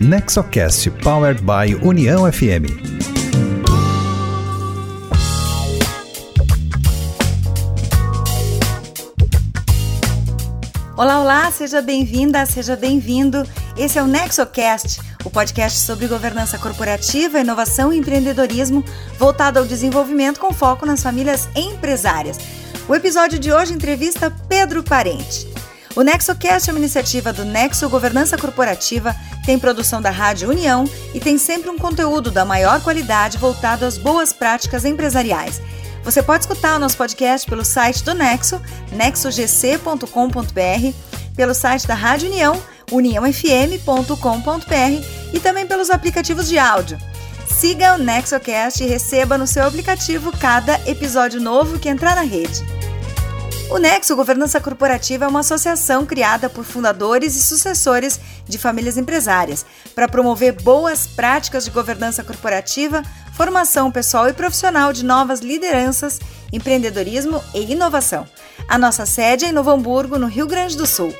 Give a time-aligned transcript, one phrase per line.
[0.00, 2.68] Nexocast Powered by União FM.
[10.98, 13.42] Olá, olá, seja bem-vinda, seja bem-vindo.
[13.74, 18.84] Esse é o Nexocast, o podcast sobre governança corporativa, inovação e empreendedorismo
[19.18, 22.38] voltado ao desenvolvimento com foco nas famílias empresárias.
[22.86, 25.55] O episódio de hoje entrevista Pedro Parente.
[25.96, 30.84] O NexoCast é uma iniciativa do Nexo Governança Corporativa, tem produção da Rádio União
[31.14, 35.58] e tem sempre um conteúdo da maior qualidade voltado às boas práticas empresariais.
[36.04, 38.60] Você pode escutar o nosso podcast pelo site do Nexo,
[38.92, 40.94] nexogc.com.br,
[41.34, 46.98] pelo site da Rádio União, uniãofm.com.br e também pelos aplicativos de áudio.
[47.48, 52.85] Siga o NexoCast e receba no seu aplicativo cada episódio novo que entrar na rede.
[53.68, 59.66] O Nexo Governança Corporativa é uma associação criada por fundadores e sucessores de famílias empresárias
[59.92, 63.02] para promover boas práticas de governança corporativa,
[63.34, 66.20] formação pessoal e profissional de novas lideranças,
[66.52, 68.26] empreendedorismo e inovação.
[68.68, 71.12] A nossa sede é em Novo Hamburgo, no Rio Grande do Sul.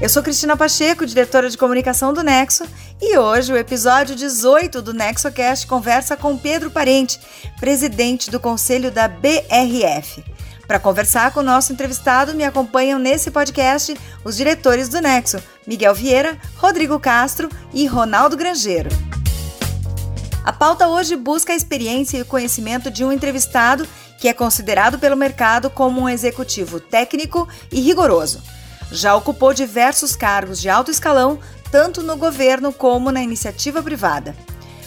[0.00, 2.64] Eu sou Cristina Pacheco, diretora de comunicação do Nexo,
[3.00, 7.20] e hoje o episódio 18 do NexoCast conversa com Pedro Parente,
[7.60, 10.24] presidente do conselho da BRF.
[10.66, 15.94] Para conversar com o nosso entrevistado, me acompanham nesse podcast os diretores do Nexo, Miguel
[15.94, 18.90] Vieira, Rodrigo Castro e Ronaldo Grangeiro.
[20.44, 23.86] A pauta hoje busca a experiência e o conhecimento de um entrevistado
[24.18, 28.42] que é considerado pelo mercado como um executivo técnico e rigoroso.
[28.90, 31.38] Já ocupou diversos cargos de alto escalão,
[31.70, 34.36] tanto no governo como na iniciativa privada.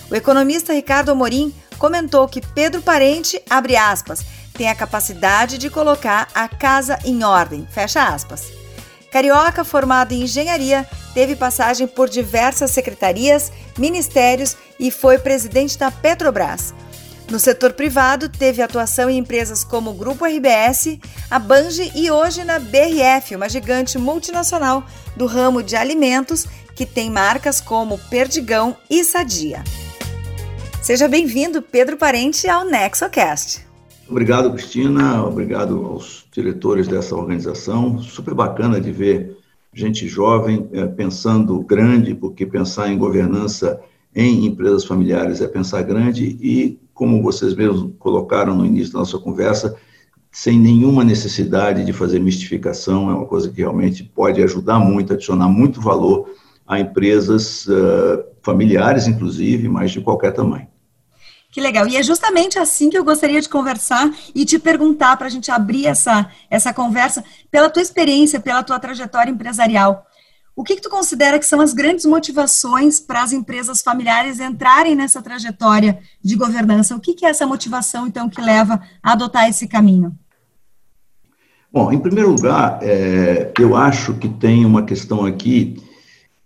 [0.09, 4.23] O economista Ricardo Amorim comentou que Pedro Parente, abre aspas,
[4.55, 7.67] tem a capacidade de colocar a casa em ordem.
[7.69, 8.51] Fecha aspas.
[9.11, 16.73] Carioca, formado em engenharia, teve passagem por diversas secretarias, ministérios e foi presidente da Petrobras.
[17.29, 22.43] No setor privado, teve atuação em empresas como o Grupo RBS, a Bange e hoje
[22.43, 24.85] na BRF, uma gigante multinacional
[25.15, 29.63] do ramo de alimentos que tem marcas como Perdigão e Sadia.
[30.83, 33.64] Seja bem-vindo, Pedro Parente, ao NexoCast.
[34.07, 35.25] Obrigado, Cristina.
[35.25, 37.99] Obrigado aos diretores dessa organização.
[37.99, 39.35] Super bacana de ver
[39.73, 43.79] gente jovem é, pensando grande, porque pensar em governança
[44.15, 49.17] em empresas familiares é pensar grande e, como vocês mesmos colocaram no início da nossa
[49.17, 49.75] conversa,
[50.31, 55.49] sem nenhuma necessidade de fazer mistificação, é uma coisa que realmente pode ajudar muito, adicionar
[55.49, 56.29] muito valor
[56.65, 60.67] a empresas uh, familiares, inclusive, mas de qualquer tamanho.
[61.55, 61.87] Que legal.
[61.87, 65.49] E é justamente assim que eu gostaria de conversar e te perguntar para a gente
[65.49, 70.05] abrir essa, essa conversa pela tua experiência, pela tua trajetória empresarial.
[70.53, 74.95] O que, que tu considera que são as grandes motivações para as empresas familiares entrarem
[74.97, 76.93] nessa trajetória de governança?
[76.93, 80.13] O que, que é essa motivação, então, que leva a adotar esse caminho?
[81.71, 85.81] Bom, em primeiro lugar, é, eu acho que tem uma questão aqui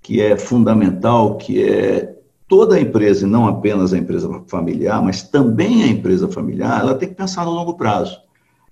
[0.04, 2.19] que é fundamental, que é
[2.50, 6.96] toda a empresa, e não apenas a empresa familiar, mas também a empresa familiar, ela
[6.96, 8.20] tem que pensar no longo prazo.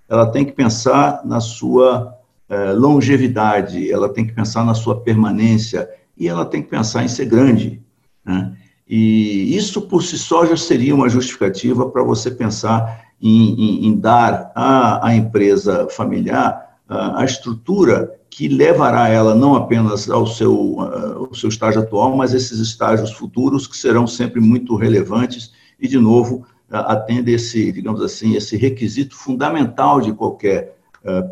[0.09, 2.17] Ela tem que pensar na sua
[2.49, 5.87] eh, longevidade, ela tem que pensar na sua permanência
[6.17, 7.79] e ela tem que pensar em ser grande.
[8.25, 8.51] Né?
[8.89, 13.99] E isso por si só já seria uma justificativa para você pensar em, em, em
[13.99, 21.33] dar à, à empresa familiar a estrutura que levará ela não apenas ao seu, ao
[21.33, 26.45] seu estágio atual, mas esses estágios futuros que serão sempre muito relevantes e, de novo,
[26.69, 30.77] atende esse, digamos assim, esse requisito fundamental de qualquer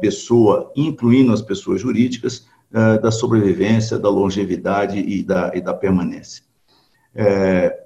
[0.01, 2.47] pessoa, incluindo as pessoas jurídicas,
[3.01, 6.43] da sobrevivência, da longevidade e da, e da permanência.
[7.13, 7.85] É,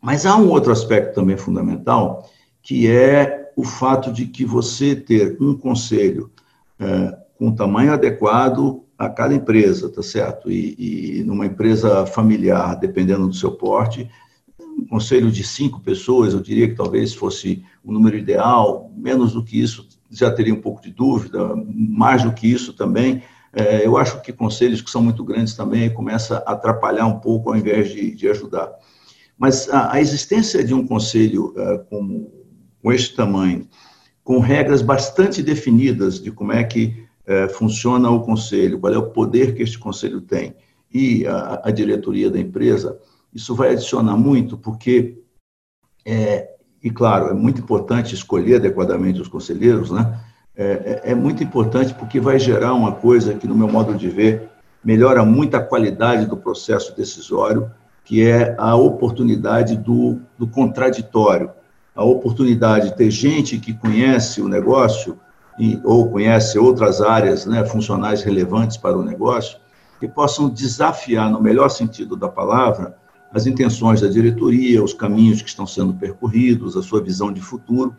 [0.00, 2.30] mas há um outro aspecto também fundamental,
[2.62, 6.30] que é o fato de que você ter um conselho
[6.78, 10.50] é, com o tamanho adequado a cada empresa, tá certo?
[10.50, 14.08] E, e, numa empresa familiar, dependendo do seu porte,
[14.58, 19.44] um conselho de cinco pessoas, eu diria que talvez fosse o número ideal, menos do
[19.44, 23.22] que isso já teria um pouco de dúvida, mais do que isso também.
[23.52, 27.50] É, eu acho que conselhos que são muito grandes também começa a atrapalhar um pouco
[27.50, 28.72] ao invés de, de ajudar.
[29.38, 32.30] Mas a, a, existência de um conselho uh, com,
[32.82, 33.68] com este tamanho,
[34.24, 39.10] com regras bastante definidas de como é que é, funciona o conselho, qual é o
[39.10, 40.56] poder que este conselho tem
[40.92, 42.98] e a, a diretoria da empresa,
[43.34, 45.18] isso vai adicionar muito, porque,
[46.06, 46.48] é,
[46.82, 50.20] e claro, é muito importante escolher adequadamente os conselheiros, né?
[50.56, 54.08] É, é, é muito importante porque vai gerar uma coisa que, no meu modo de
[54.08, 54.48] ver,
[54.84, 57.68] melhora muito a qualidade do processo decisório,
[58.04, 61.50] que é a oportunidade do, do contraditório,
[61.94, 65.18] a oportunidade de ter gente que conhece o negócio
[65.58, 69.58] e, ou conhece outras áreas né, funcionais relevantes para o negócio,
[70.00, 72.96] que possam desafiar, no melhor sentido da palavra,
[73.32, 77.94] as intenções da diretoria, os caminhos que estão sendo percorridos, a sua visão de futuro.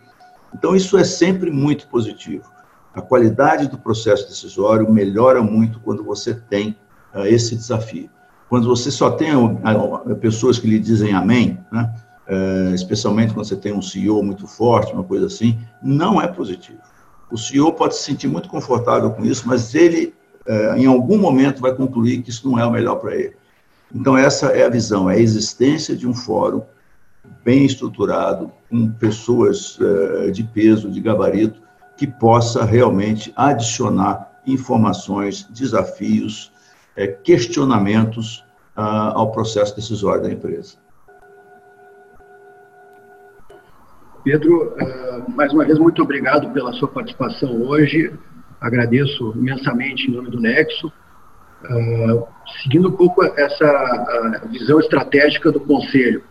[0.54, 2.46] Então, isso é sempre muito positivo.
[2.94, 6.78] A qualidade do processo decisório melhora muito quando você tem
[7.14, 8.10] uh, esse desafio.
[8.48, 11.94] Quando você só tem uh, pessoas que lhe dizem amém, né?
[12.28, 16.80] Uh, especialmente quando você tem um CEO muito forte, uma coisa assim, não é positivo.
[17.32, 20.14] O CEO pode se sentir muito confortável com isso, mas ele,
[20.78, 23.36] em algum momento, vai concluir que isso não é o melhor para ele.
[23.94, 26.62] Então, essa é a visão, é a existência de um fórum
[27.44, 29.80] bem estruturado, com pessoas
[30.32, 31.60] de peso, de gabarito,
[31.98, 36.52] que possa realmente adicionar informações, desafios,
[36.96, 38.44] é, questionamentos
[38.76, 40.76] ah, ao processo decisório da empresa.
[44.26, 48.12] Pedro, uh, mais uma vez, muito obrigado pela sua participação hoje.
[48.60, 50.88] Agradeço imensamente em nome do Nexo.
[51.64, 52.26] Uh,
[52.64, 56.24] seguindo um pouco essa visão estratégica do Conselho,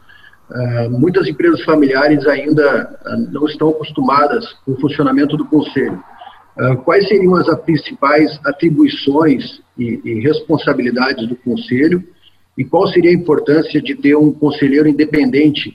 [0.90, 2.98] muitas empresas familiares ainda
[3.30, 6.04] não estão acostumadas com o funcionamento do conselho.
[6.84, 12.04] Quais seriam as principais atribuições e, responsabilidades do conselho
[12.58, 15.74] e qual seria a importância de ter um conselheiro independente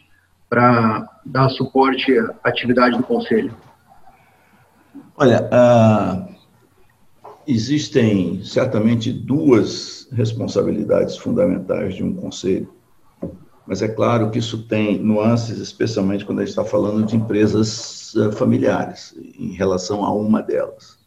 [0.49, 3.55] para dar suporte à atividade do conselho?
[5.15, 5.47] Olha,
[7.45, 12.69] existem certamente duas responsabilidades fundamentais de um conselho
[13.69, 18.15] mas é claro que isso tem nuances, especialmente quando a gente está falando de empresas
[18.15, 20.97] eh, familiares, em relação a uma delas.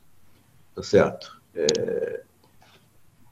[0.73, 1.43] Tá certo?
[1.57, 2.21] É,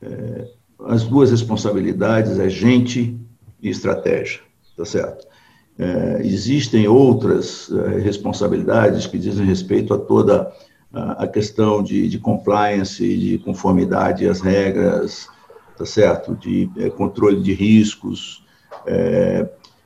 [0.03, 3.17] é, as duas responsabilidades é gente
[3.63, 4.41] e estratégia,
[4.77, 5.29] tá certo?
[5.83, 10.53] É, existem outras é, responsabilidades que dizem respeito a toda
[10.93, 15.27] a, questão de, de compliance, de conformidade às regras,
[15.79, 16.35] tá certo?
[16.35, 18.45] De é, controle de riscos,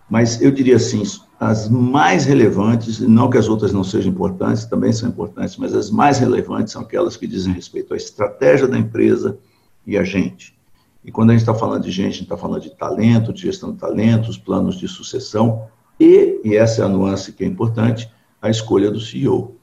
[0.08, 1.02] mas eu diria assim,
[1.38, 5.90] as mais relevantes, não que as outras não sejam importantes, também são importantes, mas as
[5.90, 9.38] mais relevantes são aquelas que dizem respeito à estratégia da empresa
[9.86, 10.56] e a gente.
[11.04, 13.42] E quando a gente está falando de gente, a gente está falando de talento, de
[13.42, 15.68] gestão de talentos, planos de sucessão
[15.98, 18.10] e, e essa é a nuance que é importante,
[18.40, 19.56] a escolha do CEO.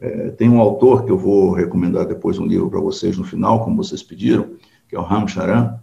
[0.00, 3.64] É, tem um autor que eu vou recomendar depois um livro para vocês no final,
[3.64, 4.50] como vocês pediram,
[4.88, 5.78] que é o Ram Charan.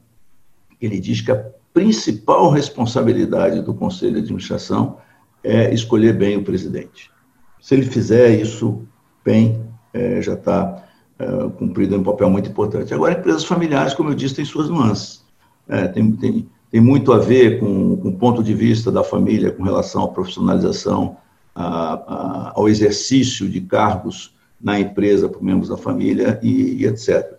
[0.79, 4.97] Ele diz que a principal responsabilidade do Conselho de Administração
[5.43, 7.11] é escolher bem o presidente.
[7.59, 8.83] Se ele fizer isso
[9.25, 10.83] bem, é, já está
[11.17, 11.25] é,
[11.57, 12.93] cumprido um papel muito importante.
[12.93, 15.23] Agora, empresas familiares, como eu disse, têm suas nuances.
[15.67, 19.51] É, tem, tem, tem muito a ver com, com o ponto de vista da família
[19.51, 21.17] com relação à profissionalização,
[21.53, 27.35] a, a, ao exercício de cargos na empresa por membros da família e, e etc.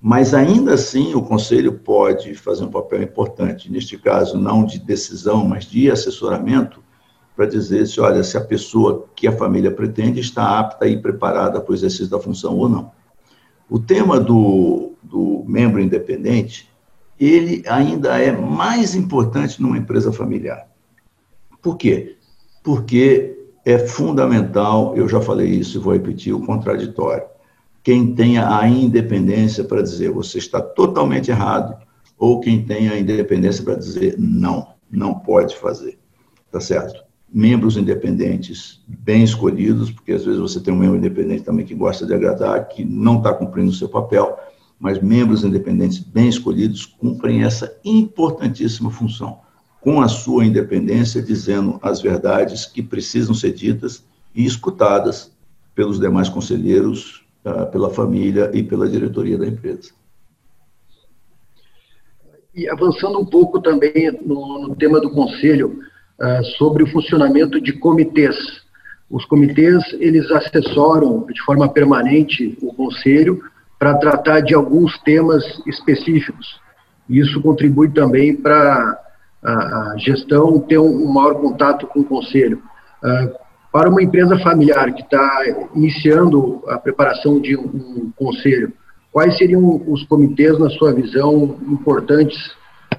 [0.00, 5.46] Mas ainda assim, o conselho pode fazer um papel importante, neste caso, não de decisão,
[5.46, 6.82] mas de assessoramento,
[7.36, 11.60] para dizer se, olha, se a pessoa que a família pretende está apta e preparada
[11.60, 12.90] para o exercício da função ou não.
[13.70, 16.71] O tema do, do membro independente,
[17.18, 20.66] ele ainda é mais importante numa empresa familiar.
[21.60, 22.16] Por quê?
[22.62, 27.32] Porque é fundamental, eu já falei isso e vou repetir, o contraditório
[27.82, 31.76] quem tenha a independência para dizer você está totalmente errado,
[32.16, 35.98] ou quem tenha a independência para dizer não, não pode fazer.
[36.50, 37.02] Tá certo?
[37.32, 42.06] Membros independentes bem escolhidos, porque às vezes você tem um membro independente também que gosta
[42.06, 44.38] de agradar, que não está cumprindo o seu papel,
[44.82, 49.38] mas membros independentes bem escolhidos cumprem essa importantíssima função,
[49.80, 55.30] com a sua independência, dizendo as verdades que precisam ser ditas e escutadas
[55.72, 59.92] pelos demais conselheiros uh, pela família e pela diretoria da empresa.
[62.52, 65.78] E avançando um pouco também no, no tema do conselho,
[66.20, 68.36] uh, sobre o funcionamento de comitês.
[69.08, 73.44] Os comitês, eles assessoram de forma permanente o conselho
[73.82, 76.60] para tratar de alguns temas específicos.
[77.10, 78.96] Isso contribui também para
[79.42, 82.62] a, gestão ter um, maior contato com o conselho.
[83.02, 83.34] Uh,
[83.72, 85.42] para uma empresa familiar que está
[85.74, 88.72] iniciando a preparação de um, um conselho,
[89.10, 92.38] quais seriam os comitês, na sua visão, importantes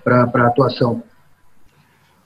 [0.04, 1.02] para a atuação?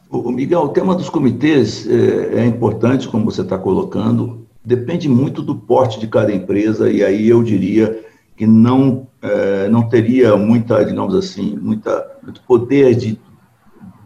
[0.10, 5.44] O Miguel, o tema dos comitês é, é importante, como você está colocando, depende muito
[5.44, 8.07] do porte de cada empresa, e aí eu diria
[8.38, 13.20] que não, é, não teria muita, digamos assim, muita, muito poder de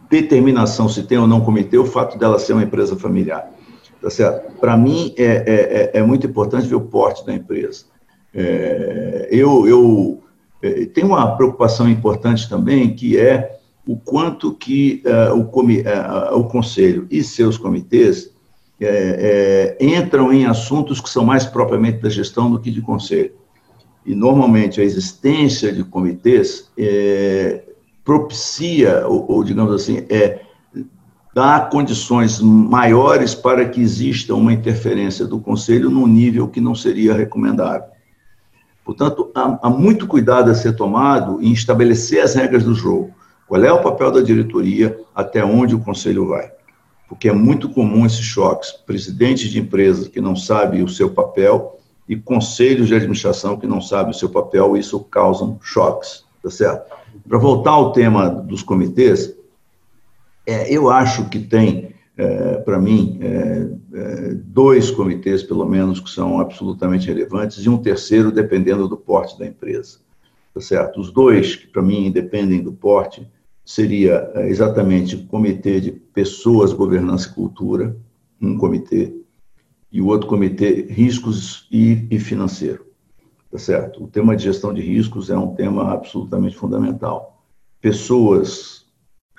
[0.09, 3.51] determinação se tem ou não comitê, o fato dela ser uma empresa familiar.
[4.01, 4.31] Tá?
[4.59, 7.85] Para mim, é, é, é, é, muito importante ver o porte da empresa.
[8.33, 10.23] É, eu, eu
[10.61, 16.37] é, tenho uma preocupação importante também, que é o quanto que uh, o, comi, uh,
[16.37, 18.31] o Conselho e seus comitês
[19.79, 23.31] entram em assuntos que são mais propriamente da gestão do que de conselho.
[24.05, 27.63] E, normalmente, a existência de comitês é,
[28.03, 30.41] propicia, ou, ou, digamos assim, é,
[31.33, 37.13] dá condições maiores para que exista uma interferência do conselho num nível que não seria
[37.13, 37.89] recomendável.
[38.83, 43.13] Portanto, há, há muito cuidado a ser tomado em estabelecer as regras do jogo.
[43.47, 46.51] Qual é o papel da diretoria, até onde o conselho vai?
[47.11, 48.71] porque é muito comum esses choques.
[48.71, 51.77] Presidentes de empresas que não sabem o seu papel
[52.11, 56.93] e conselhos de administração que não sabem o seu papel, isso causa choques, tá certo?
[57.25, 59.33] Para voltar ao tema dos comitês,
[60.45, 66.09] é, eu acho que tem, é, para mim, é, é, dois comitês, pelo menos, que
[66.09, 69.99] são absolutamente relevantes, e um terceiro, dependendo do porte da empresa,
[70.53, 70.99] tá certo?
[70.99, 73.25] Os dois, que para mim dependem do porte,
[73.63, 77.95] seria eh, exatamente o Comitê de Pessoas, Governança e Cultura,
[78.41, 79.20] um comitê,
[79.91, 82.85] e o outro comitê Riscos e, e Financeiro.
[83.51, 84.03] Tá certo?
[84.03, 87.43] O tema de gestão de riscos é um tema absolutamente fundamental.
[87.81, 88.85] Pessoas,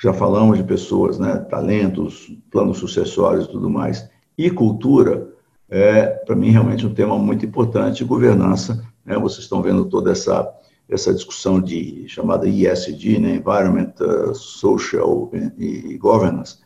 [0.00, 1.36] já falamos de pessoas, né?
[1.48, 4.06] talentos, planos sucessórios e tudo mais.
[4.36, 5.32] E cultura
[5.74, 8.04] é, para mim, realmente um tema muito importante.
[8.04, 9.16] Governança, né?
[9.16, 10.52] vocês estão vendo toda essa
[10.90, 16.58] essa discussão de chamada ESG, né, Environment, uh, Social e, Governance,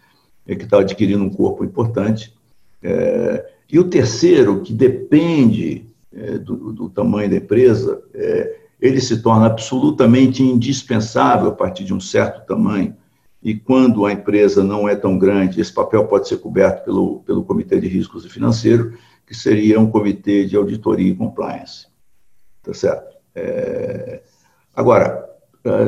[0.45, 2.35] é, que está adquirindo um corpo importante.
[2.83, 9.23] É, e o terceiro, que depende é, do, do, tamanho da empresa, é, ele se
[9.23, 12.95] torna absolutamente indispensável a partir de um certo tamanho.
[13.43, 17.45] E quando a empresa não é tão grande, esse papel pode ser coberto pelo, pelo
[17.45, 18.95] Comitê de Riscos e Financeiro,
[19.27, 21.87] que seria um comitê de auditoria e compliance.
[22.63, 23.17] Tá certo?
[23.35, 24.23] É...
[24.75, 25.27] Agora,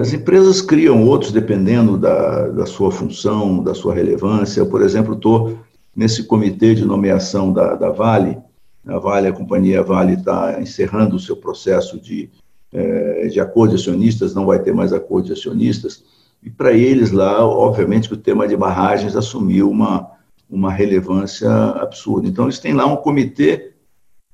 [0.00, 4.60] as empresas criam outros dependendo da, da sua função, da sua relevância.
[4.60, 5.58] Eu, por exemplo, estou
[5.98, 8.38] nesse comitê de nomeação da, da Vale.
[8.86, 12.30] A Vale, a companhia Vale está encerrando o seu processo de,
[12.72, 16.04] é, de acordo de acionistas, não vai ter mais acordo de acionistas.
[16.40, 20.08] E para eles lá, obviamente que o tema de barragens assumiu uma,
[20.48, 22.28] uma relevância absurda.
[22.28, 23.72] Então, eles têm lá um comitê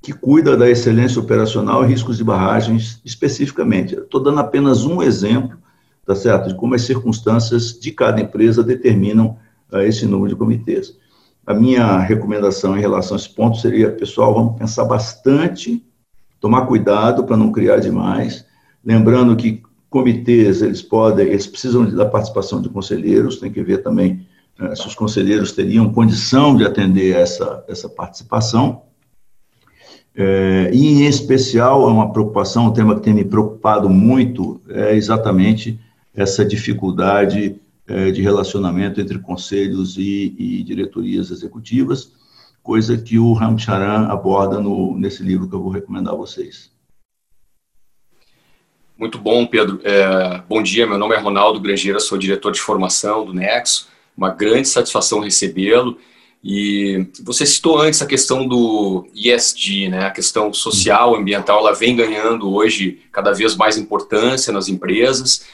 [0.02, 3.94] que cuida da excelência operacional e riscos de barragens especificamente.
[3.94, 5.56] Estou dando apenas um exemplo,
[6.04, 9.38] tá certo, de como as circunstâncias de cada empresa determinam
[9.72, 11.02] uh, esse número de comitês.
[11.46, 15.84] A minha recomendação em relação a esse ponto seria, pessoal, vamos pensar bastante,
[16.40, 18.46] tomar cuidado para não criar demais,
[18.84, 24.26] lembrando que comitês, eles podem, eles precisam da participação de conselheiros, tem que ver também
[24.58, 28.82] uh, se os conselheiros teriam condição de atender essa, essa participação,
[30.16, 34.94] é, e, em especial, é uma preocupação, um tema que tem me preocupado muito, é
[34.94, 35.78] exatamente
[36.14, 42.12] essa dificuldade é, de relacionamento entre conselhos e, e, diretorias executivas,
[42.62, 46.72] coisa que o Ramcharan aborda no, nesse livro que eu vou recomendar a vocês.
[48.96, 49.80] Muito bom, Pedro.
[49.82, 53.88] É, bom dia, meu nome é Ronaldo Grangeira, sou diretor de formação do Nexo.
[54.16, 55.98] Uma grande satisfação recebê-lo
[56.46, 60.04] e você citou antes a questão do ESG, né?
[60.04, 65.46] A questão social, ambiental, ela vem ganhando hoje cada vez mais importância nas empresas.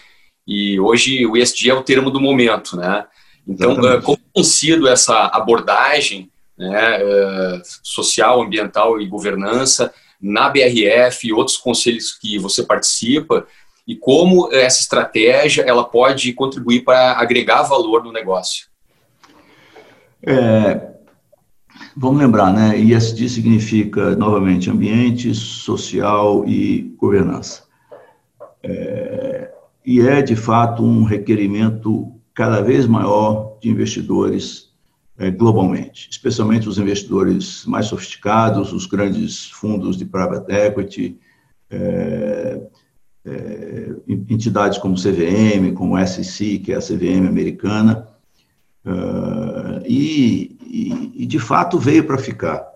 [0.47, 3.07] E hoje o ESG é o termo do momento, né?
[3.47, 4.05] Então, Exatamente.
[4.05, 11.57] como tem sido essa abordagem né, eh, social, ambiental e governança na BRF e outros
[11.57, 13.47] conselhos que você participa
[13.87, 18.67] e como essa estratégia ela pode contribuir para agregar valor no negócio?
[20.23, 20.91] É,
[21.97, 22.79] vamos lembrar, né?
[22.79, 27.65] ISD significa, novamente, ambiente, social e governança.
[28.63, 29.30] É,
[29.91, 34.71] e é, de fato, um requerimento cada vez maior de investidores
[35.19, 41.19] é, globalmente, especialmente os investidores mais sofisticados, os grandes fundos de private equity,
[41.69, 42.61] é,
[43.25, 48.07] é, entidades como CVM, como SEC, que é a CVM americana,
[48.83, 52.67] Uh, e, e, e, de fato, veio para ficar.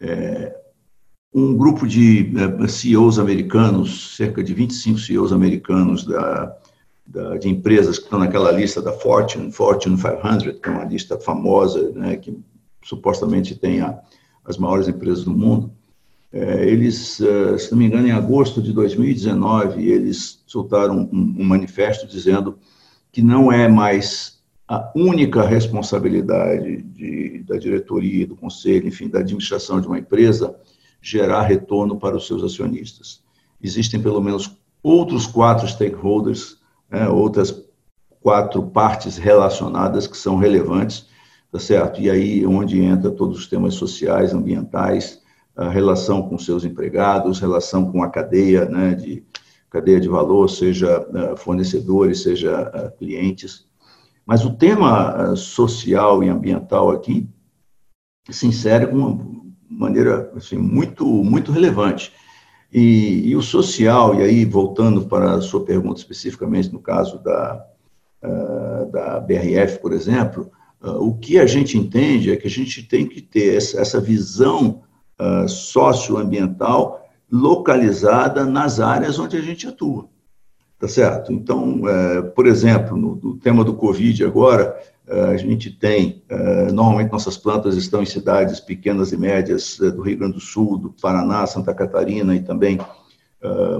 [0.00, 0.56] É,
[1.34, 6.56] um grupo de uh, CEOs americanos, cerca de 25 CEOs americanos da,
[7.04, 11.18] da, de empresas que estão naquela lista da Fortune, Fortune 500, que é uma lista
[11.18, 12.38] famosa, né, que
[12.84, 13.98] supostamente tem a,
[14.44, 15.72] as maiores empresas do mundo,
[16.32, 21.44] é, eles, é, se não me engano, em agosto de 2019, eles soltaram um, um
[21.44, 22.58] manifesto dizendo
[23.10, 24.38] que não é mais
[24.68, 30.54] a única responsabilidade de, da diretoria, do conselho, enfim, da administração de uma empresa
[31.04, 33.22] gerar retorno para os seus acionistas.
[33.62, 36.58] Existem pelo menos outros quatro stakeholders,
[36.90, 37.62] né, outras
[38.22, 41.06] quatro partes relacionadas que são relevantes,
[41.52, 42.00] tá certo?
[42.00, 45.20] E aí onde entra todos os temas sociais, ambientais,
[45.54, 49.22] a relação com seus empregados, relação com a cadeia, né, de
[49.68, 53.66] cadeia de valor, seja uh, fornecedores, seja uh, clientes.
[54.24, 57.28] Mas o tema uh, social e ambiental aqui
[58.30, 59.43] se insere com
[59.78, 62.12] maneira assim, muito, muito relevante.
[62.72, 67.64] E, e, o social, e aí voltando para a sua pergunta especificamente no caso da,
[68.22, 70.50] uh, da BRF, por exemplo,
[70.82, 74.00] uh, o que a gente entende é que a gente tem que ter essa, essa
[74.00, 74.82] visão
[75.20, 80.08] uh, socioambiental localizada nas áreas onde a gente atua.
[80.78, 81.32] Tá certo?
[81.32, 86.22] Então, uh, por exemplo, no, no, tema do Covid agora, a gente tem,
[86.72, 90.94] normalmente nossas plantas estão em cidades pequenas e médias do Rio Grande do Sul, do
[91.00, 92.78] Paraná, Santa Catarina e também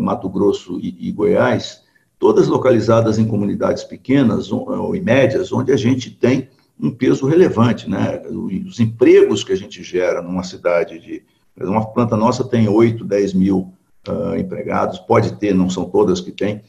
[0.01, 1.83] Mato Grosso e, e Goiás,
[2.19, 7.89] todas localizadas em comunidades pequenas ou, em médias, onde a gente tem um peso relevante,
[7.89, 8.23] né?
[8.67, 11.23] Os empregos que a gente gera numa cidade de.
[11.61, 13.73] Uma planta nossa tem 8, 10 mil
[14.39, 16.63] empregados, pode ter, não são todas que tem.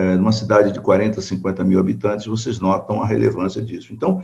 [0.00, 3.92] Uh, numa cidade de 40, 50 mil habitantes, vocês notam a relevância disso.
[3.92, 4.22] Então,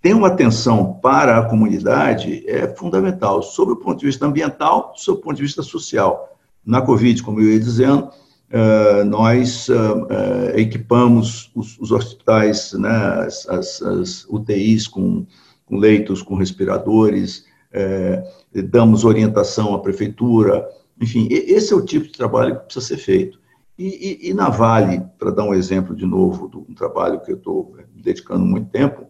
[0.00, 5.18] ter uma atenção para a comunidade é fundamental, sob o ponto de vista ambiental, sob
[5.18, 6.36] o ponto de vista social.
[6.64, 8.10] Na Covid, como eu ia dizendo,
[8.48, 12.88] Uh, nós uh, uh, equipamos os, os, hospitais, né,
[13.26, 15.26] as, as, as UTIs com,
[15.66, 17.44] com, leitos, com respiradores,
[18.70, 20.66] damos orientação à prefeitura,
[20.98, 23.37] enfim, esse é o tipo de trabalho que precisa ser feito.
[23.78, 23.86] E,
[24.26, 27.36] e, e na Vale, para dar um exemplo de novo do um trabalho que eu
[27.36, 29.06] estou dedicando muito tempo,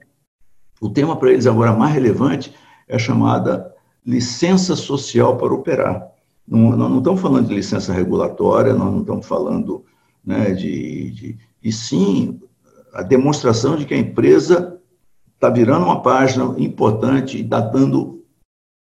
[0.81, 2.55] o tema para eles agora mais relevante
[2.87, 6.07] é a chamada licença social para operar.
[6.47, 9.85] Não, nós não estamos falando de licença regulatória, nós não estamos falando
[10.25, 11.39] né, de, de.
[11.63, 12.41] E sim
[12.93, 14.79] a demonstração de que a empresa
[15.35, 18.25] está virando uma página importante e está dando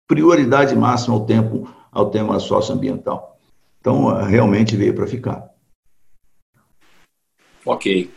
[0.06, 3.38] prioridade máxima ao tempo ao tema socioambiental.
[3.80, 5.48] Então, realmente veio para ficar.
[7.68, 8.10] Ok.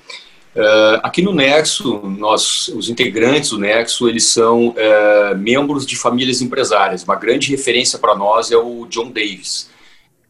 [0.55, 6.41] Uh, aqui no Nexo, nós, os integrantes do Nexo, eles são uh, membros de famílias
[6.41, 7.03] empresárias.
[7.03, 9.69] Uma grande referência para nós é o John Davis.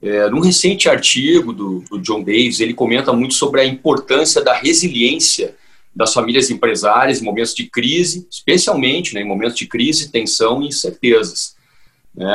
[0.02, 4.54] Uh, num recente artigo do, do, John Davis, ele comenta muito sobre a importância da
[4.54, 5.56] resiliência
[5.96, 10.68] das famílias empresárias em momentos de crise, especialmente né, em momentos de crise, tensão e
[10.68, 11.56] incertezas.
[12.14, 12.34] Né?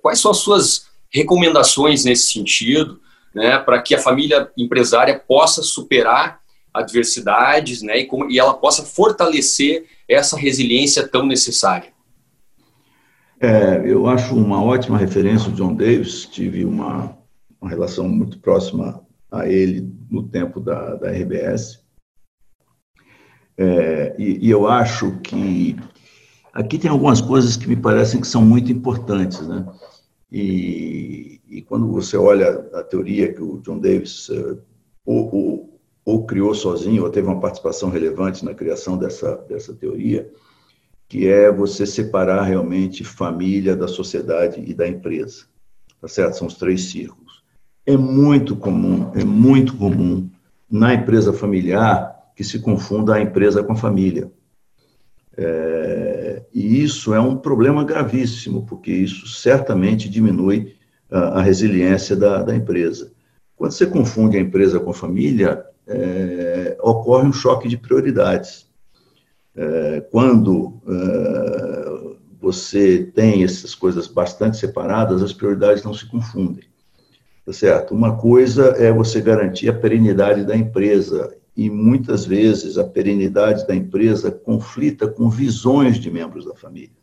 [0.00, 2.98] quais são as suas recomendações nesse sentido,
[3.34, 6.40] né, para que a família empresária possa superar
[6.72, 11.92] adversidades, né, e, como, e ela possa fortalecer essa resiliência tão necessária.
[13.40, 17.16] É, eu acho uma ótima referência o John Davis, tive uma,
[17.60, 21.82] uma relação muito próxima a ele no tempo da, da RBS,
[23.56, 25.76] é, e, e, eu acho que
[26.52, 29.64] aqui tem algumas coisas que me parecem que são muito importantes, né?
[30.32, 34.58] E, e quando você olha a teoria que o John Davis, uh,
[35.04, 40.32] o, o, ou criou sozinho, ou teve uma participação relevante na criação dessa, dessa teoria,
[41.06, 45.44] que é você separar realmente família da sociedade e da empresa.
[46.00, 46.38] Tá certo?
[46.38, 47.44] São os três círculos.
[47.84, 50.30] É muito comum, é muito comum
[50.70, 54.32] na empresa familiar que se confunda a empresa com a família.
[55.36, 56.11] É,
[56.52, 60.74] e isso é um problema gravíssimo, porque isso certamente diminui
[61.10, 63.12] a, a resiliência da, da empresa.
[63.56, 68.66] Quando você confunde a empresa com a família, é, ocorre um choque de prioridades.
[69.54, 76.64] É, quando é, você tem essas coisas bastante separadas, as prioridades não se confundem.
[77.44, 77.94] Tá certo?
[77.94, 83.74] Uma coisa é você garantir a perenidade da empresa, e muitas vezes a perenidade da
[83.74, 86.96] empresa conflita com visões de membros da família.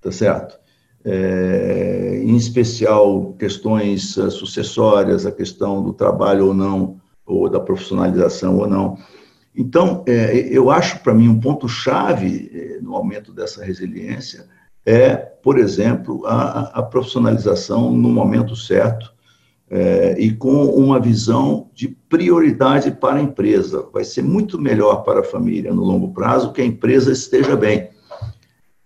[0.00, 0.58] Tá certo?
[1.04, 8.58] É, em especial questões é, sucessórias, a questão do trabalho ou não ou da profissionalização
[8.58, 8.96] ou não.
[9.54, 14.48] Então, é, eu acho para mim um ponto-chave é, no aumento dessa resiliência
[14.84, 19.12] é, por exemplo, a, a profissionalização no momento certo
[19.74, 23.88] é, e com uma visão de prioridade para a empresa.
[23.90, 27.88] Vai ser muito melhor para a família no longo prazo que a empresa esteja bem.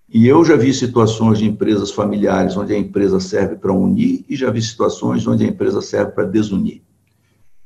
[0.08, 4.36] E eu já vi situações de empresas familiares onde a empresa serve para unir e
[4.36, 6.82] já vi situações onde a empresa serve para desunir.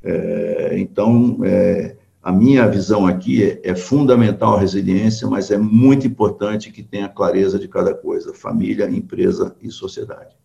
[0.02, 6.06] É, então, é, a minha visão aqui é, é, fundamental a resiliência, mas é muito
[6.06, 10.39] importante que tenha clareza de cada coisa: família, empresa e sociedade.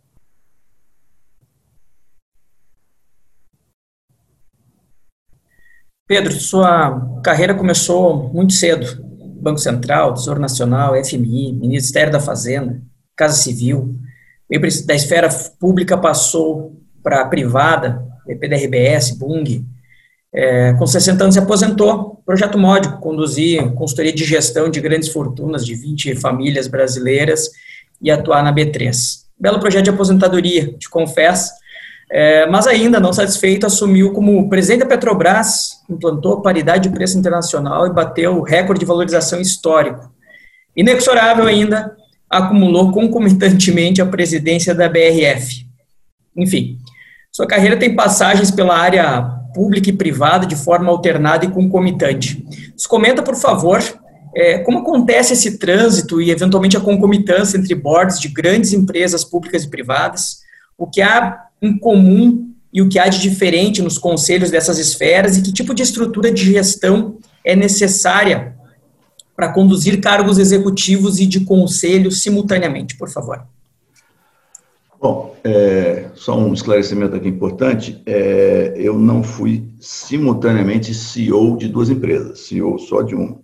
[6.07, 9.03] Pedro, sua carreira começou muito cedo.
[9.41, 12.79] Banco Central, Tesouro Nacional, FMI, Ministério da Fazenda,
[13.15, 13.95] Casa Civil.
[14.85, 15.27] Da esfera
[15.59, 19.65] pública passou para a privada, EPDRBS, Bung.
[20.31, 22.21] É, com 60 anos se aposentou.
[22.23, 27.49] Projeto Módico, conduzir consultoria de gestão de grandes fortunas de 20 famílias brasileiras
[27.99, 29.23] e atuar na B3.
[29.39, 31.51] Belo projeto de aposentadoria, te confesso,
[32.11, 37.87] é, mas ainda não satisfeito, assumiu como presidente da Petrobras, implantou paridade de preço internacional
[37.87, 40.11] e bateu o recorde de valorização histórico.
[40.75, 41.95] Inexorável ainda,
[42.29, 45.65] acumulou concomitantemente a presidência da BRF.
[46.35, 46.77] Enfim,
[47.31, 49.21] sua carreira tem passagens pela área
[49.53, 52.45] pública e privada de forma alternada e concomitante.
[52.73, 53.81] Nos comenta, por favor,
[54.35, 59.63] é, como acontece esse trânsito e, eventualmente, a concomitância entre boards de grandes empresas públicas
[59.63, 60.41] e privadas,
[60.77, 65.37] o que há em comum e o que há de diferente nos conselhos dessas esferas
[65.37, 68.55] e que tipo de estrutura de gestão é necessária
[69.35, 73.45] para conduzir cargos executivos e de conselho simultaneamente, por favor.
[74.99, 78.01] Bom, é, só um esclarecimento aqui importante.
[78.05, 83.37] É, eu não fui simultaneamente CEO de duas empresas, CEO só de uma.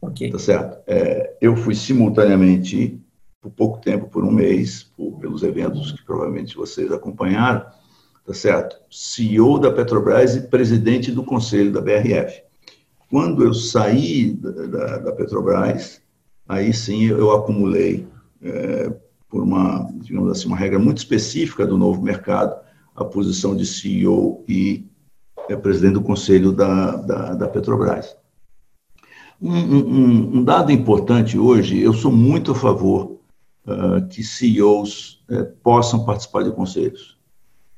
[0.00, 0.30] Ok.
[0.30, 0.78] Tá certo?
[0.86, 2.99] É, eu fui simultaneamente
[3.40, 7.64] por pouco tempo, por um mês, por, pelos eventos que provavelmente vocês acompanharam,
[8.26, 8.76] tá certo?
[8.90, 12.42] CEO da Petrobras e presidente do conselho da BRF.
[13.08, 16.02] Quando eu saí da, da, da Petrobras,
[16.48, 18.06] aí sim eu acumulei,
[18.42, 18.92] é,
[19.28, 22.54] por uma, digamos assim, uma regra muito específica do novo mercado,
[22.94, 24.86] a posição de CEO e
[25.48, 28.16] é, presidente do conselho da, da, da Petrobras.
[29.40, 33.19] Um, um, um, dado importante hoje, eu sou muito a favor
[33.66, 37.18] uh, que CEOs uh, possam participar de conselhos.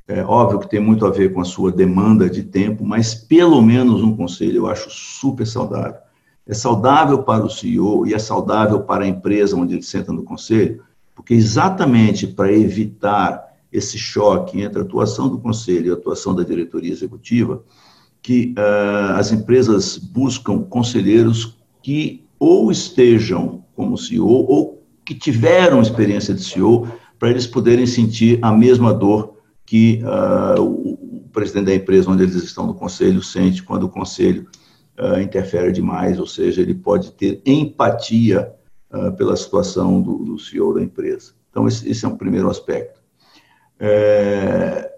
[0.07, 3.63] É óbvio que tem muito a ver com a sua demanda de tempo, mas pelo
[3.63, 6.01] menos um conselho eu acho super saudável.
[6.47, 10.25] É saudável para o CEO e é saudável para a empresa onde ele senta no
[10.25, 10.83] conselho,
[11.15, 16.43] porque exatamente para evitar esse choque entre a atuação do conselho e a atuação da
[16.43, 17.63] diretoria executiva,
[18.21, 24.82] que uh, as empresas buscam conselheiros que ou estejam como CEO ou
[25.13, 31.29] que tiveram experiência de CEO, para eles poderem sentir a mesma dor que uh, o
[31.33, 34.49] presidente da empresa onde eles estão no conselho sente quando o conselho
[34.99, 38.53] uh, interfere demais, ou seja, ele pode ter empatia
[38.93, 41.33] uh, pela situação do, do, CEO da empresa.
[41.51, 43.01] Então, esse, esse é um primeiro aspecto.
[43.79, 44.91] É...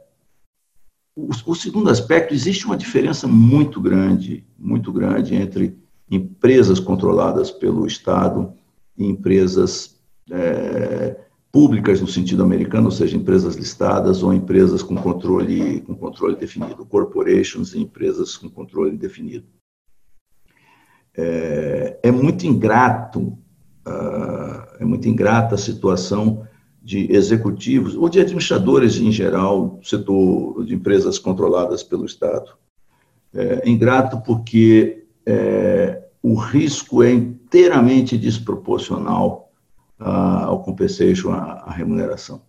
[1.16, 5.79] O, o segundo aspecto, existe uma diferença muito grande, muito grande entre
[6.11, 8.53] empresas controladas pelo Estado
[8.96, 9.93] e empresas
[10.31, 11.17] é,
[11.51, 16.85] públicas no sentido americano, ou seja, empresas listadas ou empresas com controle, com controle definido,
[16.85, 19.47] corporations e empresas com controle definido.
[21.17, 23.21] É, é muito ingrato,
[23.87, 26.45] uh, é muito ingrata a situação
[26.83, 32.51] de executivos ou de administradores em geral setor de empresas controladas pelo Estado.
[33.33, 39.43] É ingrato porque é, o risco é inteiramente desproporcional
[40.05, 42.43] ao compensation, à remuneração.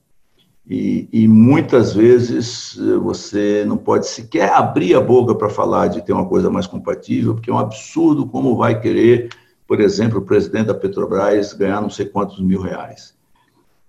[0.67, 6.03] E, e, muitas vezes eh, você não pode sequer abrir a boca para falar de
[6.03, 9.29] ter uma coisa mais compatível, porque é um absurdo como vai querer,
[9.67, 13.13] por exemplo, o presidente da Petrobras ganhar não sei quantos mil reais.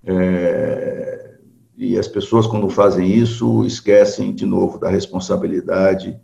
[0.04, 1.36] É,
[1.78, 6.14] e as pessoas, quando fazem isso, esquecem de novo da responsabilidade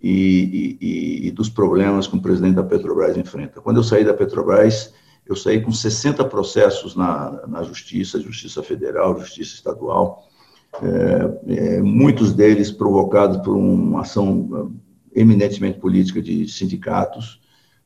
[0.00, 3.60] e, e, e dos problemas que o presidente da Petrobras enfrenta.
[3.60, 4.94] Quando eu saí da Petrobras,
[5.28, 10.26] eu saí com 60 processos na, na Justiça, Justiça Federal, Justiça Estadual,
[10.82, 14.72] é, é, muitos deles provocados por uma ação
[15.14, 17.40] é, eminentemente política de sindicatos.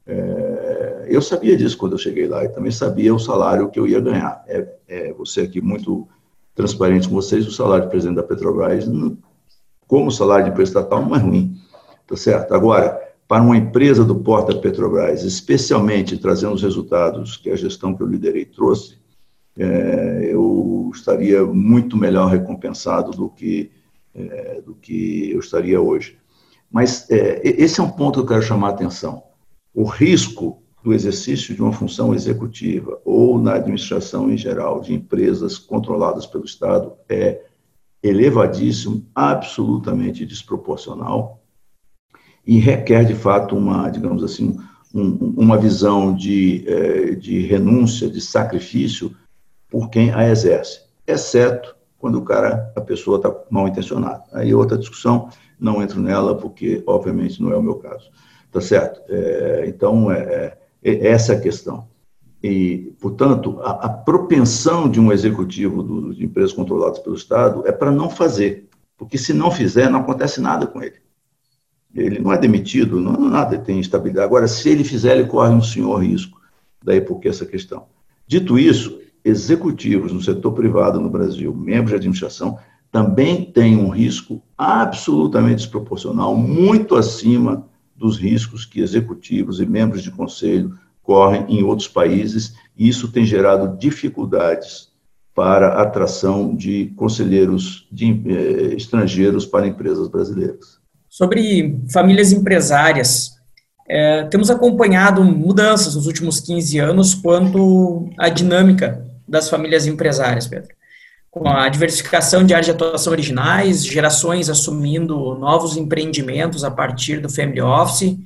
[0.07, 3.89] É, eu sabia disso quando eu cheguei lá e também sabia o salário que eu
[3.89, 4.45] ia ganhar.
[4.47, 6.07] É, é você aqui muito
[6.55, 8.87] transparente com vocês, o salário de presidente da Petrobras,
[9.87, 11.57] como o salário de empresa estatal, não é ruim,
[12.07, 12.55] tá certo?
[12.55, 13.01] Agora,
[13.33, 18.07] para uma empresa do porta Petrobras, especialmente trazendo os resultados que a gestão que eu
[18.07, 18.99] liderei trouxe,
[19.59, 23.71] é, eu estaria muito melhor recompensado do que,
[24.15, 26.19] é, do que eu estaria hoje.
[26.71, 29.23] Mas é, esse é um ponto que eu quero chamar a atenção.
[29.75, 35.57] O risco do exercício de uma função executiva ou na administração em geral de empresas
[35.57, 37.41] controladas pelo Estado é
[38.03, 41.42] elevadíssimo, absolutamente desproporcional
[42.47, 44.59] e requer, de fato, uma, digamos assim,
[44.95, 49.15] um, uma visão de, eh, de renúncia, de sacrifício
[49.71, 54.25] por quem a exerce, exceto quando o cara, a pessoa está mal intencionada.
[54.33, 55.29] Aí é outra discussão,
[55.59, 58.11] não entro nela porque, obviamente, não é o meu caso.
[58.51, 59.01] Tá certo?
[59.09, 61.87] É, então, é, é, essa é a questão.
[62.43, 67.71] E, portanto, a, a propensão de um executivo do, de empresas controladas pelo Estado é
[67.71, 70.97] para não fazer, porque se não fizer, não acontece nada com ele.
[71.95, 74.27] Ele não é demitido, não, nada tem estabilidade.
[74.27, 76.41] Agora, se ele fizer, ele corre um senhor risco.
[76.83, 77.87] Daí porque essa questão.
[78.27, 82.59] Dito isso, executivos no setor privado no Brasil, membros de administração,
[82.91, 90.11] também têm um risco absolutamente desproporcional, muito acima dos riscos que executivos e membros de
[90.11, 94.93] conselho correm em outros países, e isso tem gerado dificuldades
[95.35, 100.82] para a atração de conselheiros de, eh, estrangeiros para empresas brasileiras.
[101.13, 103.33] Sobre famílias empresárias,
[103.87, 110.75] é, temos acompanhado mudanças nos últimos 15 anos quanto à dinâmica das famílias empresárias, Pedro.
[111.31, 117.29] Com a diversificação de áreas de atuação originais, gerações assumindo novos empreendimentos a partir do
[117.29, 118.17] family office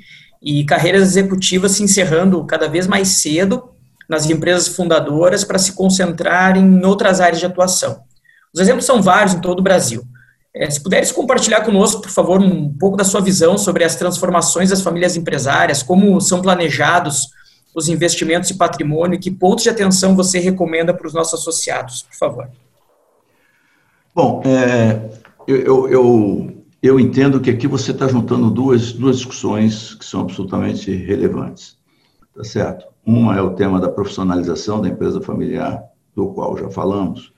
[0.40, 3.68] e carreiras executivas se encerrando cada vez mais cedo
[4.08, 7.98] nas empresas fundadoras para se concentrar em outras áreas de atuação.
[8.54, 10.06] Os exemplos são vários em todo o Brasil.
[10.58, 14.70] É, se puderes compartilhar conosco, por favor, um pouco da sua visão sobre as transformações
[14.70, 17.28] das famílias empresárias, como são planejados
[17.74, 22.16] os investimentos e patrimônio, que pontos de atenção você recomenda para os nossos associados, por
[22.16, 22.48] favor.
[24.14, 25.10] Bom, é,
[25.46, 30.90] eu, eu, eu, entendo que aqui você está juntando duas, duas discussões que são absolutamente
[30.90, 31.76] relevantes,
[32.34, 32.86] tá certo?
[33.04, 37.30] Uma é o tema da profissionalização da empresa familiar, do qual já falamos,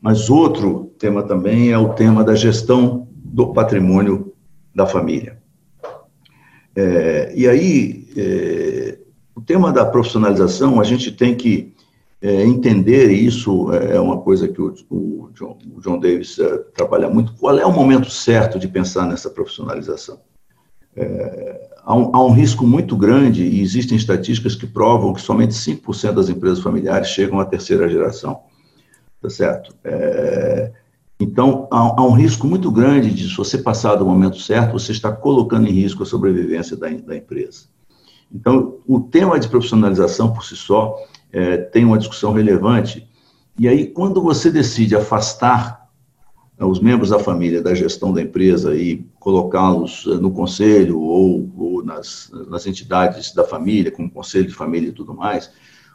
[0.00, 4.32] mas outro tema também é o tema da gestão do patrimônio
[4.74, 5.38] da família.
[6.74, 8.98] É, e aí, é,
[9.34, 11.74] o tema da profissionalização, a gente tem que
[12.22, 16.58] é, entender, e isso é uma coisa que o, o, John, o John, Davis é,
[16.74, 20.20] trabalha muito, qual é o momento certo de pensar nessa profissionalização?
[20.96, 25.54] É, há, um, há um risco muito grande, e existem estatísticas que provam que somente
[25.54, 28.40] 5% das empresas familiares chegam à terceira geração
[29.20, 29.74] tá certo?
[29.84, 30.72] É,
[31.18, 34.92] então, há, há, um risco muito grande de, se você passar do momento certo, você
[34.92, 37.66] está colocando em risco a sobrevivência da, da empresa.
[38.32, 40.96] Então, o tema de profissionalização por si só
[41.32, 43.06] é, tem uma discussão relevante.
[43.58, 45.90] E aí, quando você decide afastar
[46.58, 51.50] né, os membros da família da gestão da empresa e colocá-los é, no conselho ou,
[51.56, 55.50] ou nas, nas entidades da família, como conselho de família e tudo mais,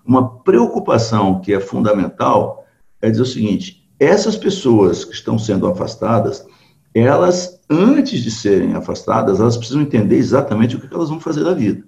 [0.05, 2.64] uma preocupação que é fundamental
[3.05, 6.45] é dizer o seguinte: essas pessoas que estão sendo afastadas,
[6.93, 11.53] elas, antes de serem afastadas, elas precisam entender exatamente o que elas vão fazer da
[11.53, 11.83] vida.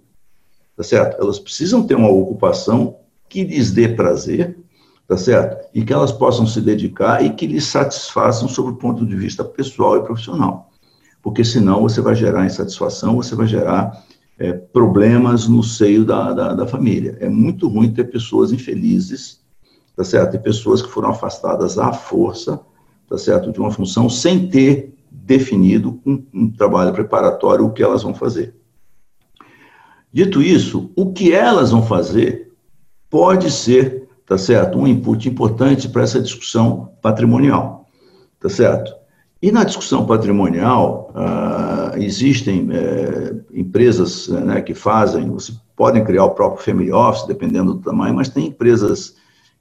[0.75, 1.19] Tá certo?
[1.19, 4.58] Elas precisam ter uma ocupação que lhes dê prazer,
[5.08, 5.67] tá certo?
[5.73, 9.43] E que elas possam se dedicar e que lhes satisfaçam sob o ponto de vista
[9.43, 10.71] pessoal e profissional.
[11.21, 14.06] Porque senão você vai gerar insatisfação, você vai gerar
[14.38, 17.17] é, problemas no seio da, da, da família.
[17.19, 19.39] É muito ruim ter pessoas infelizes
[19.97, 20.36] tá certo?
[20.36, 22.62] E pessoas que foram afastadas à força,
[23.10, 23.51] tá certo?
[23.51, 28.53] De uma função sem ter definido um, um trabalho preparatório, o que elas vão fazer.
[30.13, 32.53] Dito isso, o que elas vão fazer
[33.10, 34.77] pode ser, tá certo?
[34.77, 37.88] Um input importante para essa discussão patrimonial,
[38.39, 38.95] tá certo?
[39.41, 46.31] E na discussão patrimonial, ah, existem é, empresas né, que fazem, você podem criar o
[46.31, 49.15] próprio family office, dependendo do tamanho, mas tem empresas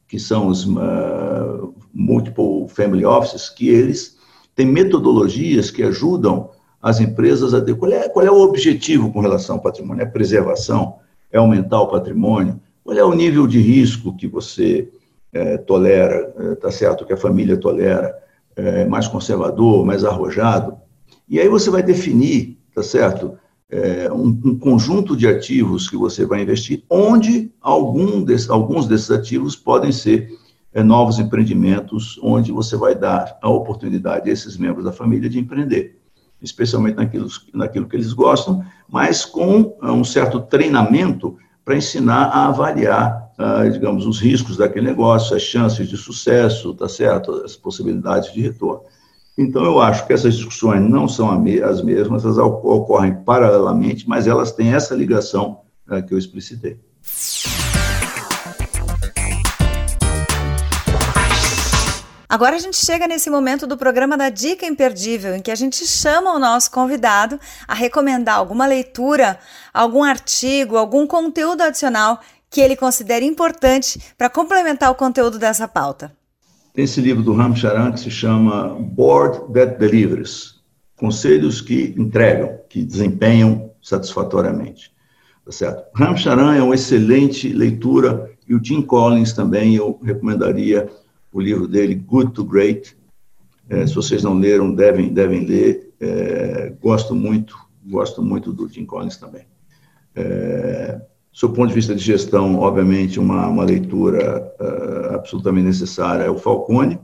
[0.09, 4.17] que são os uh, multiple family offices, que eles
[4.55, 9.21] têm metodologias que ajudam as empresas a ter qual é, qual é o objetivo com
[9.21, 10.03] relação ao patrimônio?
[10.03, 10.97] É preservação?
[11.33, 12.61] É aumentar o patrimônio?
[12.85, 14.89] Qual é o nível de risco que você
[15.33, 17.05] é, tolera, é, certo?
[17.05, 18.17] Que a família tolera?
[18.55, 20.79] É, mais conservador, mais arrojado?
[21.29, 23.37] E aí você vai definir, tá certo?
[23.71, 29.57] É, um, um, conjunto de ativos que você vai investir, onde algum alguns desses ativos
[29.57, 30.31] podem ser
[30.73, 35.39] é, novos empreendimentos, onde você vai dar a oportunidade a esses membros da família de
[35.39, 35.99] empreender,
[36.41, 42.47] especialmente naquilo, naquilo que eles gostam, mas com é, um certo treinamento para ensinar a
[42.47, 48.33] avaliar, ah, digamos, os riscos daquele negócio, as chances de sucesso, tá certo, as possibilidades
[48.33, 48.83] de retorno.
[49.39, 54.51] Então, eu acho que essas discussões não são as mesmas, elas ocorrem paralelamente, mas elas
[54.51, 56.81] têm essa ligação uh, que eu explicitei.
[62.29, 65.87] Agora a gente chega nesse momento do programa da Dica Imperdível, em que a gente
[65.87, 69.39] chama o nosso convidado a recomendar alguma leitura,
[69.73, 72.21] algum artigo, algum conteúdo adicional
[72.51, 76.17] que ele considere importante para complementar o conteúdo dessa pauta.
[76.77, 80.63] Tem esse livro do Ram Charan que se chama Board That Delivers
[80.95, 84.93] Conselhos que entregam, que desempenham satisfatoriamente.
[85.43, 85.85] Tá certo?
[85.95, 90.87] Ram Charan é uma excelente leitura e o Tim Collins também eu recomendaria
[91.33, 92.95] o livro dele, Good to Great.
[93.71, 95.95] É, se vocês não leram, devem, devem ler.
[95.99, 99.47] É, gosto muito, gosto muito do Jim Collins também.
[100.15, 101.01] É,
[101.41, 106.39] do ponto de vista de gestão, obviamente, uma, uma leitura uh, absolutamente necessária é o
[106.39, 106.99] Falcone.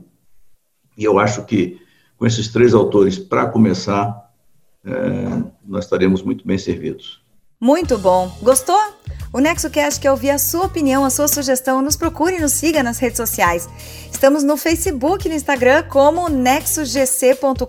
[0.97, 1.79] E eu acho que,
[2.17, 4.31] com esses três autores, para começar,
[4.85, 7.21] uh, nós estaremos muito bem servidos.
[7.61, 8.35] Muito bom.
[8.41, 8.79] Gostou?
[9.31, 11.81] O NexoCast quer ouvir a sua opinião, a sua sugestão.
[11.81, 13.69] Nos procure e nos siga nas redes sociais.
[14.11, 17.63] Estamos no Facebook e no Instagram como nexogc.com.br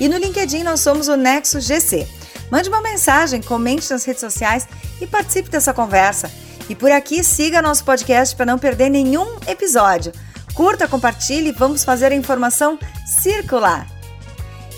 [0.00, 2.17] e no LinkedIn nós somos o NexoGC.
[2.50, 4.66] Mande uma mensagem, comente nas redes sociais
[5.00, 6.30] e participe dessa conversa.
[6.68, 10.12] E por aqui siga nosso podcast para não perder nenhum episódio.
[10.54, 13.86] Curta, compartilhe, vamos fazer a informação circular.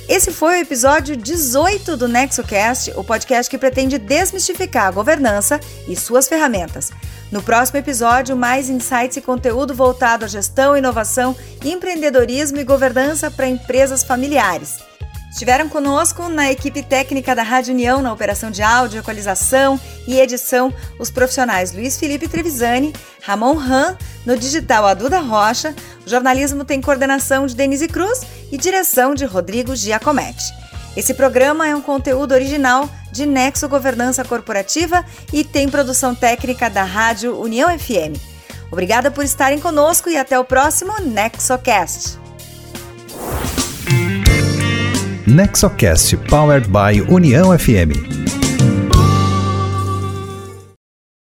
[0.08, 5.94] Esse foi o episódio 18 do NexoCast, o podcast que pretende desmistificar a governança e
[5.94, 6.90] suas ferramentas.
[7.30, 13.46] No próximo episódio, mais insights e conteúdo voltado à gestão, inovação, empreendedorismo e governança para
[13.46, 14.89] empresas familiares.
[15.30, 20.74] Estiveram conosco na equipe técnica da Rádio União na operação de áudio, equalização e edição
[20.98, 26.80] os profissionais Luiz Felipe Trevisani, Ramon Ram, no digital a Duda Rocha, o jornalismo tem
[26.80, 30.52] coordenação de Denise Cruz e direção de Rodrigo Giacometti.
[30.96, 36.82] Esse programa é um conteúdo original de Nexo Governança Corporativa e tem produção técnica da
[36.82, 38.18] Rádio União FM.
[38.72, 42.18] Obrigada por estarem conosco e até o próximo NexoCast.
[45.30, 48.49] NexoCast Powered by União FM.